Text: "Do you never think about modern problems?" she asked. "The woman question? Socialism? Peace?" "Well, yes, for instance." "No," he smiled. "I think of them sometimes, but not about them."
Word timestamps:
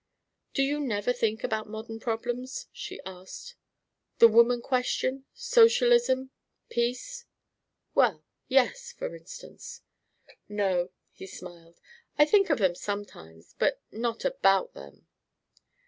"Do 0.55 0.63
you 0.63 0.79
never 0.79 1.13
think 1.13 1.43
about 1.43 1.69
modern 1.69 1.99
problems?" 1.99 2.65
she 2.71 2.99
asked. 3.05 3.53
"The 4.17 4.27
woman 4.27 4.59
question? 4.59 5.25
Socialism? 5.31 6.31
Peace?" 6.69 7.25
"Well, 7.93 8.23
yes, 8.47 8.93
for 8.93 9.15
instance." 9.15 9.81
"No," 10.49 10.89
he 11.11 11.27
smiled. 11.27 11.79
"I 12.17 12.25
think 12.25 12.49
of 12.49 12.57
them 12.57 12.73
sometimes, 12.73 13.53
but 13.59 13.79
not 13.91 14.25
about 14.25 14.73
them." 14.73 15.05